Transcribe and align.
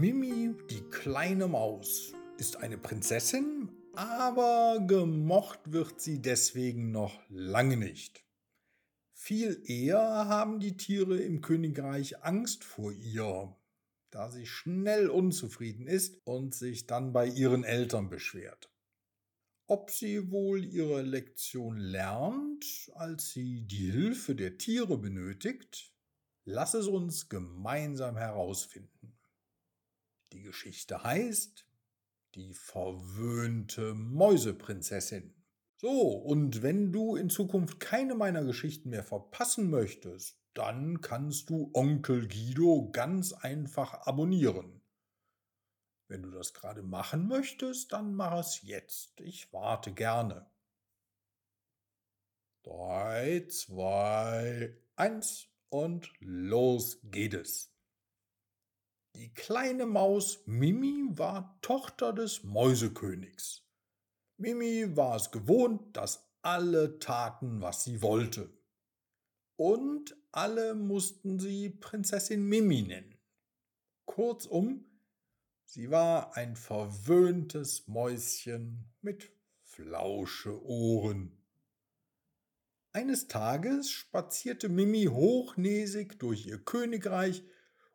Mimi, 0.00 0.54
die 0.70 0.82
kleine 0.82 1.48
Maus, 1.48 2.12
ist 2.36 2.58
eine 2.58 2.78
Prinzessin, 2.78 3.68
aber 3.96 4.78
gemocht 4.86 5.58
wird 5.72 6.00
sie 6.00 6.22
deswegen 6.22 6.92
noch 6.92 7.20
lange 7.28 7.76
nicht. 7.76 8.24
Viel 9.12 9.60
eher 9.64 9.98
haben 9.98 10.60
die 10.60 10.76
Tiere 10.76 11.18
im 11.18 11.40
Königreich 11.40 12.22
Angst 12.22 12.62
vor 12.62 12.92
ihr, 12.92 13.56
da 14.10 14.30
sie 14.30 14.46
schnell 14.46 15.08
unzufrieden 15.10 15.88
ist 15.88 16.24
und 16.24 16.54
sich 16.54 16.86
dann 16.86 17.12
bei 17.12 17.26
ihren 17.26 17.64
Eltern 17.64 18.08
beschwert. 18.08 18.70
Ob 19.66 19.90
sie 19.90 20.30
wohl 20.30 20.64
ihre 20.64 21.02
Lektion 21.02 21.76
lernt, 21.76 22.64
als 22.94 23.32
sie 23.32 23.62
die 23.62 23.90
Hilfe 23.90 24.36
der 24.36 24.58
Tiere 24.58 24.96
benötigt, 24.96 25.92
lass 26.44 26.74
es 26.74 26.86
uns 26.86 27.28
gemeinsam 27.28 28.16
herausfinden. 28.16 29.17
Die 30.32 30.42
Geschichte 30.42 31.02
heißt 31.02 31.66
Die 32.34 32.54
verwöhnte 32.54 33.94
Mäuseprinzessin. 33.94 35.34
So, 35.76 35.90
und 35.90 36.62
wenn 36.62 36.92
du 36.92 37.16
in 37.16 37.30
Zukunft 37.30 37.80
keine 37.80 38.14
meiner 38.14 38.44
Geschichten 38.44 38.90
mehr 38.90 39.04
verpassen 39.04 39.70
möchtest, 39.70 40.42
dann 40.54 41.00
kannst 41.00 41.50
du 41.50 41.70
Onkel 41.72 42.26
Guido 42.26 42.90
ganz 42.90 43.32
einfach 43.32 43.94
abonnieren. 44.06 44.82
Wenn 46.08 46.22
du 46.22 46.30
das 46.30 46.52
gerade 46.52 46.82
machen 46.82 47.28
möchtest, 47.28 47.92
dann 47.92 48.14
mach 48.14 48.40
es 48.40 48.62
jetzt. 48.62 49.20
Ich 49.20 49.52
warte 49.52 49.92
gerne. 49.92 50.50
3, 52.64 53.46
2, 53.48 54.76
1 54.96 55.48
und 55.68 56.10
los 56.18 56.98
geht 57.04 57.34
es. 57.34 57.77
Die 59.14 59.32
kleine 59.32 59.86
Maus 59.86 60.42
Mimi 60.46 61.08
war 61.10 61.58
Tochter 61.62 62.12
des 62.12 62.44
Mäusekönigs. 62.44 63.66
Mimi 64.36 64.96
war 64.96 65.16
es 65.16 65.30
gewohnt, 65.30 65.96
dass 65.96 66.30
alle 66.42 66.98
taten, 66.98 67.60
was 67.60 67.84
sie 67.84 68.02
wollte. 68.02 68.52
Und 69.56 70.16
alle 70.30 70.74
mussten 70.74 71.40
sie 71.40 71.70
Prinzessin 71.70 72.44
Mimi 72.44 72.82
nennen. 72.82 73.18
Kurzum, 74.04 74.84
sie 75.64 75.90
war 75.90 76.36
ein 76.36 76.54
verwöhntes 76.54 77.88
Mäuschen 77.88 78.92
mit 79.00 79.32
flausche 79.62 80.62
Ohren. 80.64 81.38
Eines 82.92 83.28
Tages 83.28 83.90
spazierte 83.90 84.68
Mimi 84.68 85.04
hochnäsig 85.04 86.18
durch 86.18 86.46
ihr 86.46 86.58
Königreich 86.58 87.42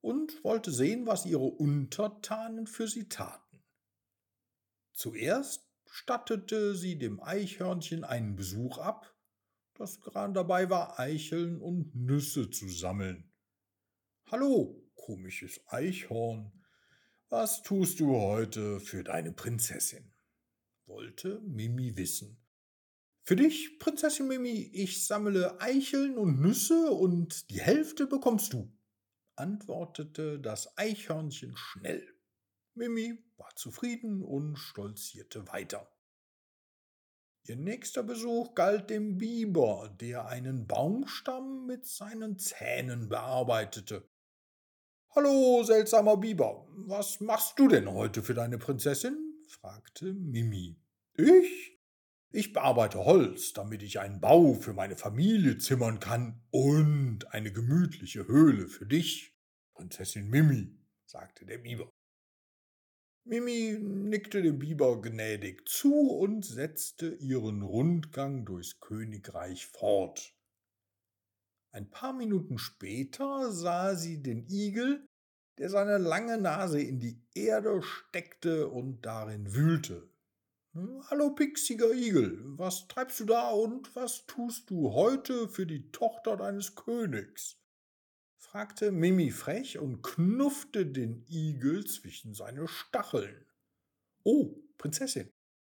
und 0.00 0.42
wollte 0.44 0.72
sehen, 0.72 1.06
was 1.06 1.26
ihre 1.26 1.44
Untertanen 1.44 2.66
für 2.66 2.88
sie 2.88 3.08
taten. 3.08 3.62
Zuerst 4.92 5.68
stattete 5.86 6.74
sie 6.74 6.98
dem 6.98 7.20
Eichhörnchen 7.20 8.04
einen 8.04 8.36
Besuch 8.36 8.78
ab, 8.78 9.14
das 9.74 10.00
gerade 10.00 10.32
dabei 10.32 10.70
war, 10.70 10.98
Eicheln 10.98 11.60
und 11.60 11.94
Nüsse 11.94 12.50
zu 12.50 12.68
sammeln. 12.68 13.30
Hallo, 14.26 14.82
komisches 14.94 15.60
Eichhorn, 15.66 16.52
was 17.28 17.62
tust 17.62 18.00
du 18.00 18.16
heute 18.16 18.80
für 18.80 19.04
deine 19.04 19.32
Prinzessin? 19.32 20.12
wollte 20.86 21.40
Mimi 21.42 21.96
wissen. 21.96 22.36
Für 23.22 23.36
dich, 23.36 23.78
Prinzessin 23.78 24.26
Mimi, 24.26 24.70
ich 24.72 25.06
sammle 25.06 25.60
Eicheln 25.60 26.18
und 26.18 26.40
Nüsse 26.40 26.90
und 26.90 27.48
die 27.50 27.60
Hälfte 27.60 28.08
bekommst 28.08 28.52
du 28.52 28.72
antwortete 29.40 30.38
das 30.38 30.76
Eichhörnchen 30.76 31.56
schnell. 31.56 32.06
Mimi 32.74 33.18
war 33.38 33.50
zufrieden 33.56 34.22
und 34.22 34.56
stolzierte 34.56 35.48
weiter. 35.48 35.90
Ihr 37.46 37.56
nächster 37.56 38.02
Besuch 38.02 38.54
galt 38.54 38.90
dem 38.90 39.16
Biber, 39.16 39.96
der 39.98 40.26
einen 40.26 40.66
Baumstamm 40.66 41.66
mit 41.66 41.86
seinen 41.86 42.38
Zähnen 42.38 43.08
bearbeitete. 43.08 44.06
Hallo, 45.16 45.62
seltsamer 45.64 46.18
Biber, 46.18 46.68
was 46.86 47.20
machst 47.20 47.58
du 47.58 47.66
denn 47.66 47.90
heute 47.90 48.22
für 48.22 48.34
deine 48.34 48.58
Prinzessin? 48.58 49.42
fragte 49.48 50.12
Mimi. 50.12 50.78
Ich? 51.14 51.79
Ich 52.32 52.52
bearbeite 52.52 53.04
Holz, 53.04 53.52
damit 53.54 53.82
ich 53.82 53.98
einen 53.98 54.20
Bau 54.20 54.54
für 54.54 54.72
meine 54.72 54.96
Familie 54.96 55.58
zimmern 55.58 55.98
kann 55.98 56.40
und 56.50 57.32
eine 57.32 57.52
gemütliche 57.52 58.28
Höhle 58.28 58.68
für 58.68 58.86
dich, 58.86 59.36
Prinzessin 59.74 60.28
Mimi, 60.28 60.78
sagte 61.06 61.44
der 61.44 61.58
Biber. 61.58 61.90
Mimi 63.24 63.76
nickte 63.80 64.42
dem 64.42 64.60
Biber 64.60 65.00
gnädig 65.00 65.68
zu 65.68 65.92
und 65.92 66.44
setzte 66.44 67.14
ihren 67.16 67.62
Rundgang 67.62 68.44
durchs 68.44 68.78
Königreich 68.78 69.66
fort. 69.66 70.32
Ein 71.72 71.90
paar 71.90 72.12
Minuten 72.12 72.58
später 72.58 73.50
sah 73.52 73.96
sie 73.96 74.22
den 74.22 74.46
Igel, 74.48 75.04
der 75.58 75.68
seine 75.68 75.98
lange 75.98 76.38
Nase 76.38 76.80
in 76.80 77.00
die 77.00 77.22
Erde 77.34 77.82
steckte 77.82 78.68
und 78.68 79.04
darin 79.04 79.52
wühlte. 79.52 80.09
Hm, 80.72 81.02
hallo, 81.10 81.30
pixiger 81.30 81.90
Igel, 81.92 82.38
was 82.56 82.86
treibst 82.86 83.18
du 83.18 83.24
da 83.24 83.50
und 83.50 83.96
was 83.96 84.24
tust 84.26 84.70
du 84.70 84.92
heute 84.92 85.48
für 85.48 85.66
die 85.66 85.90
Tochter 85.90 86.36
deines 86.36 86.76
Königs? 86.76 87.60
fragte 88.36 88.92
Mimi 88.92 89.32
frech 89.32 89.78
und 89.78 90.02
knuffte 90.02 90.86
den 90.86 91.24
Igel 91.28 91.84
zwischen 91.86 92.34
seine 92.34 92.68
Stacheln. 92.68 93.46
Oh, 94.22 94.62
Prinzessin, 94.78 95.32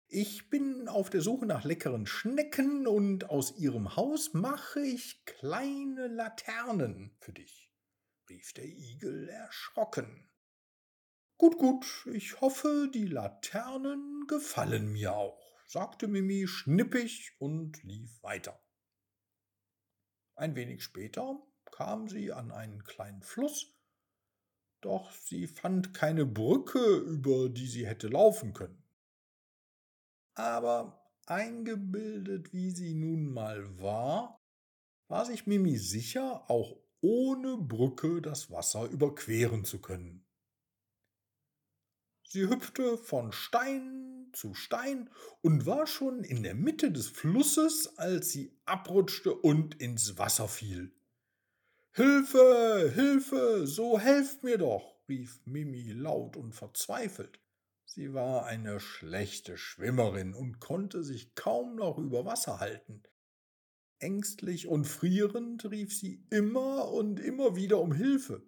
ich 0.10 0.52
bin 0.52 0.88
auf 0.88 1.10
der 1.10 1.22
Suche 1.22 1.48
nach 1.48 1.64
leckeren 1.64 2.06
Schnecken 2.06 2.86
und 2.86 3.32
aus 3.32 3.58
ihrem 3.58 3.96
Haus 3.96 4.36
mache 4.36 4.82
ich 4.82 5.26
kleine 5.26 6.06
Laternen 6.06 7.16
für 7.18 7.34
dich, 7.34 7.72
rief 8.30 8.54
der 8.54 8.66
Igel 8.66 9.28
erschrocken. 9.28 10.30
Gut, 11.38 11.58
gut, 11.58 12.08
ich 12.14 12.40
hoffe, 12.42 12.90
die 12.94 13.06
Laternen 13.06 14.26
gefallen 14.28 14.92
mir 14.92 15.14
auch, 15.14 15.60
sagte 15.66 16.08
Mimi 16.08 16.48
schnippig 16.48 17.36
und 17.40 17.82
lief 17.84 18.22
weiter. 18.24 18.60
Ein 20.36 20.56
wenig 20.56 20.84
später 20.84 21.42
kam 21.72 22.08
sie 22.08 22.32
an 22.32 22.52
einen 22.52 22.84
kleinen 22.84 23.24
Fluss, 23.24 23.76
doch 24.82 25.12
sie 25.12 25.48
fand 25.48 25.94
keine 25.94 26.26
Brücke, 26.26 26.98
über 26.98 27.50
die 27.50 27.68
sie 27.68 27.88
hätte 27.88 28.08
laufen 28.08 28.54
können. 28.54 28.84
Aber 30.36 31.10
eingebildet, 31.26 32.54
wie 32.54 32.72
sie 32.72 32.94
nun 32.94 33.32
mal 33.32 33.80
war, 33.80 34.42
war 35.08 35.26
sich 35.26 35.48
Mimi 35.48 35.78
sicher, 35.78 36.50
auch 36.50 36.76
ohne 37.02 37.58
Brücke 37.58 38.22
das 38.22 38.50
Wasser 38.50 38.86
überqueren 38.90 39.66
zu 39.66 39.80
können. 39.80 40.23
Sie 42.34 42.50
hüpfte 42.50 42.98
von 42.98 43.32
Stein 43.32 44.32
zu 44.34 44.56
Stein 44.56 45.08
und 45.42 45.68
war 45.68 45.86
schon 45.86 46.24
in 46.24 46.42
der 46.42 46.56
Mitte 46.56 46.92
des 46.92 47.08
Flusses, 47.08 48.00
als 48.00 48.32
sie 48.32 48.58
abrutschte 48.66 49.36
und 49.36 49.80
ins 49.80 50.18
Wasser 50.18 50.48
fiel. 50.48 50.92
Hilfe, 51.92 52.92
Hilfe, 52.92 53.68
so 53.68 54.00
helft 54.00 54.42
mir 54.42 54.58
doch, 54.58 54.96
rief 55.08 55.42
Mimi 55.46 55.92
laut 55.92 56.36
und 56.36 56.54
verzweifelt. 56.54 57.40
Sie 57.86 58.16
war 58.16 58.48
eine 58.48 58.80
schlechte 58.80 59.56
Schwimmerin 59.56 60.34
und 60.34 60.60
konnte 60.60 61.04
sich 61.04 61.36
kaum 61.36 61.76
noch 61.76 62.00
über 62.00 62.26
Wasser 62.26 62.60
halten. 62.60 63.04
Ängstlich 64.00 64.68
und 64.68 64.86
frierend 64.86 65.70
rief 65.70 65.96
sie 65.96 66.26
immer 66.32 66.92
und 66.92 67.20
immer 67.20 67.56
wieder 67.56 67.80
um 67.80 67.94
Hilfe. 67.94 68.42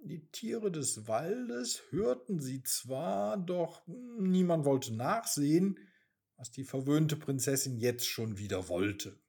Die 0.00 0.30
Tiere 0.30 0.70
des 0.70 1.08
Waldes 1.08 1.82
hörten 1.90 2.40
sie 2.40 2.62
zwar, 2.62 3.36
doch 3.36 3.82
niemand 3.86 4.64
wollte 4.64 4.94
nachsehen, 4.94 5.78
was 6.36 6.50
die 6.50 6.64
verwöhnte 6.64 7.16
Prinzessin 7.16 7.76
jetzt 7.76 8.06
schon 8.06 8.38
wieder 8.38 8.68
wollte. 8.68 9.20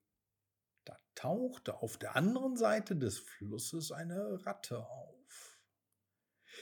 Da 0.86 0.96
tauchte 1.16 1.82
auf 1.82 1.98
der 1.98 2.16
anderen 2.16 2.56
Seite 2.56 2.96
des 2.96 3.18
Flusses 3.18 3.92
eine 3.92 4.46
Ratte 4.46 4.86
auf. 4.88 5.60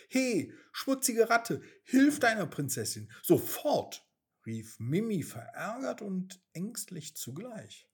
He, 0.10 0.54
schmutzige 0.72 1.30
Ratte, 1.30 1.62
hilf 1.84 2.20
deiner 2.20 2.48
Prinzessin, 2.48 3.12
sofort! 3.24 4.04
rief 4.46 4.80
Mimi 4.80 5.24
verärgert 5.24 6.02
und 6.02 6.42
ängstlich 6.54 7.18
zugleich. 7.18 7.90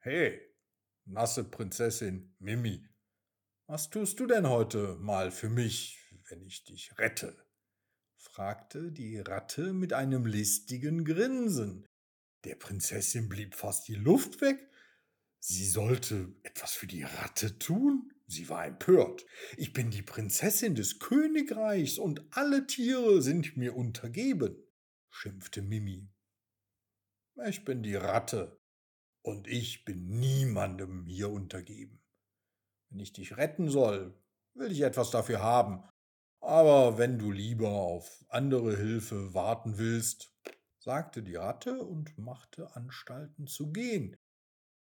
He, 0.00 0.38
nasse 1.06 1.44
Prinzessin 1.44 2.34
Mimi, 2.38 2.86
was 3.66 3.90
tust 3.90 4.20
du 4.20 4.26
denn 4.26 4.48
heute 4.48 4.96
mal 4.96 5.30
für 5.30 5.48
mich, 5.48 5.98
wenn 6.28 6.42
ich 6.42 6.64
dich 6.64 6.98
rette? 6.98 7.36
fragte 8.16 8.90
die 8.90 9.18
Ratte 9.18 9.72
mit 9.72 9.92
einem 9.92 10.26
listigen 10.26 11.04
Grinsen. 11.04 11.86
Der 12.44 12.56
Prinzessin 12.56 13.28
blieb 13.28 13.54
fast 13.54 13.88
die 13.88 13.94
Luft 13.94 14.40
weg. 14.40 14.58
Sie 15.38 15.66
sollte 15.66 16.34
etwas 16.42 16.74
für 16.74 16.86
die 16.86 17.04
Ratte 17.04 17.58
tun? 17.58 18.12
Sie 18.26 18.48
war 18.48 18.66
empört. 18.66 19.24
Ich 19.56 19.72
bin 19.72 19.90
die 19.90 20.02
Prinzessin 20.02 20.74
des 20.74 20.98
Königreichs 20.98 21.98
und 21.98 22.24
alle 22.30 22.66
Tiere 22.66 23.22
sind 23.22 23.56
mir 23.56 23.76
untergeben, 23.76 24.56
schimpfte 25.10 25.62
Mimi. 25.62 26.08
Ich 27.46 27.64
bin 27.64 27.82
die 27.82 27.96
Ratte 27.96 28.60
und 29.22 29.46
ich 29.48 29.84
bin 29.84 30.06
niemandem 30.06 31.06
hier 31.06 31.30
untergeben. 31.30 32.03
Wenn 32.94 33.00
ich 33.00 33.12
dich 33.12 33.36
retten 33.36 33.68
soll, 33.70 34.14
will 34.54 34.70
ich 34.70 34.82
etwas 34.82 35.10
dafür 35.10 35.42
haben. 35.42 35.82
Aber 36.40 36.96
wenn 36.96 37.18
du 37.18 37.32
lieber 37.32 37.70
auf 37.70 38.24
andere 38.28 38.76
Hilfe 38.76 39.34
warten 39.34 39.78
willst, 39.78 40.32
sagte 40.78 41.24
die 41.24 41.34
Ratte 41.34 41.82
und 41.82 42.16
machte 42.18 42.76
Anstalten 42.76 43.48
zu 43.48 43.72
gehen. 43.72 44.16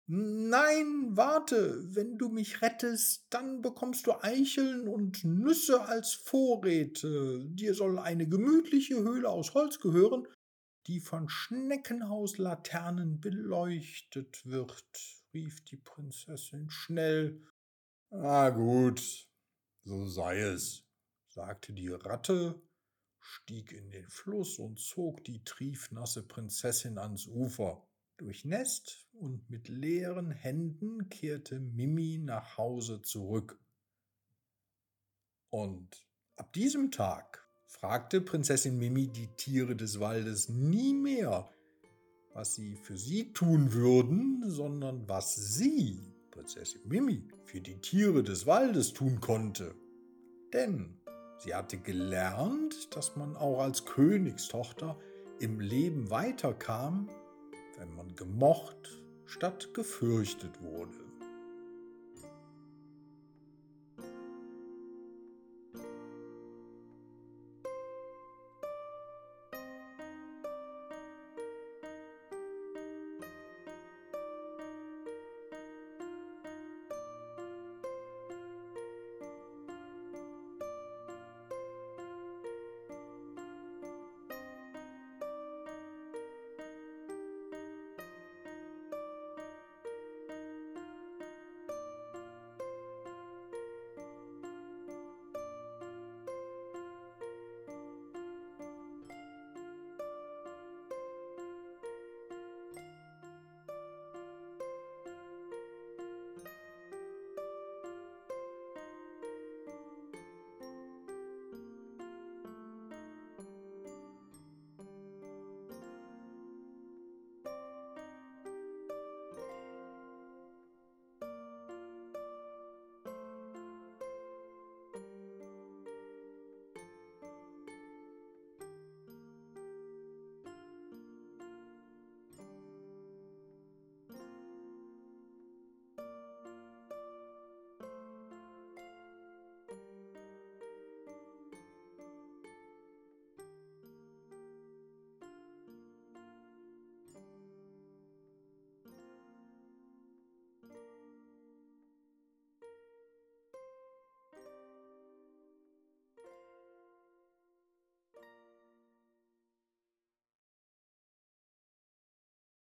Nein, 0.07 1.15
warte, 1.15 1.95
wenn 1.95 2.17
du 2.17 2.27
mich 2.27 2.61
rettest, 2.61 3.27
dann 3.29 3.61
bekommst 3.61 4.07
du 4.07 4.21
Eicheln 4.21 4.89
und 4.89 5.23
Nüsse 5.23 5.83
als 5.83 6.13
Vorräte. 6.13 7.45
Dir 7.45 7.73
soll 7.75 7.97
eine 7.97 8.27
gemütliche 8.27 8.95
Höhle 8.95 9.29
aus 9.29 9.53
Holz 9.53 9.79
gehören, 9.79 10.27
die 10.87 10.99
von 10.99 11.29
Schneckenhauslaternen 11.29 13.21
beleuchtet 13.21 14.45
wird, 14.45 14.83
rief 15.33 15.63
die 15.63 15.77
Prinzessin 15.77 16.69
schnell. 16.69 17.41
Na 18.13 18.49
gut, 18.49 19.29
so 19.85 20.05
sei 20.05 20.39
es, 20.41 20.83
sagte 21.27 21.71
die 21.71 21.87
Ratte, 21.87 22.61
stieg 23.21 23.71
in 23.71 23.89
den 23.89 24.09
Fluss 24.09 24.59
und 24.59 24.79
zog 24.79 25.23
die 25.23 25.45
triefnasse 25.45 26.21
Prinzessin 26.21 26.97
ans 26.97 27.25
Ufer. 27.27 27.87
Durchnässt 28.17 29.07
und 29.13 29.49
mit 29.49 29.69
leeren 29.69 30.29
Händen 30.29 31.07
kehrte 31.07 31.61
Mimi 31.61 32.17
nach 32.17 32.57
Hause 32.57 33.01
zurück. 33.01 33.57
Und 35.49 36.05
ab 36.35 36.51
diesem 36.51 36.91
Tag 36.91 37.47
fragte 37.65 38.19
Prinzessin 38.19 38.77
Mimi 38.77 39.07
die 39.07 39.29
Tiere 39.37 39.77
des 39.77 40.01
Waldes 40.01 40.49
nie 40.49 40.93
mehr, 40.93 41.49
was 42.33 42.55
sie 42.55 42.75
für 42.75 42.97
sie 42.97 43.31
tun 43.31 43.71
würden, 43.71 44.43
sondern 44.49 45.07
was 45.07 45.33
sie, 45.33 46.10
Prinzessin 46.31 46.81
Mimi, 46.85 47.27
für 47.43 47.61
die 47.61 47.79
Tiere 47.79 48.23
des 48.23 48.47
Waldes 48.47 48.93
tun 48.93 49.19
konnte. 49.19 49.75
Denn 50.53 50.97
sie 51.37 51.53
hatte 51.53 51.77
gelernt, 51.77 52.95
dass 52.95 53.15
man 53.15 53.35
auch 53.35 53.59
als 53.61 53.85
Königstochter 53.85 54.97
im 55.39 55.59
Leben 55.59 56.09
weiterkam, 56.09 57.09
wenn 57.77 57.93
man 57.95 58.15
gemocht 58.15 59.01
statt 59.25 59.73
gefürchtet 59.73 60.61
wurde. 60.61 61.10